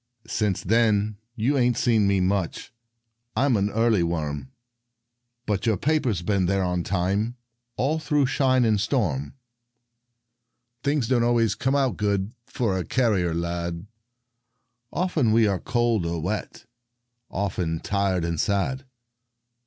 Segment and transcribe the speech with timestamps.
[0.25, 2.73] Since then you ain't seen me much;
[3.35, 4.51] I'm an early worm.
[5.45, 7.37] But your paper's been on time
[7.77, 9.35] All through shine and storm.
[10.81, 13.85] Things don't always come too good For a carrier lad.
[14.91, 16.65] Often we are cold or wet,
[17.29, 18.85] Often tired and sad.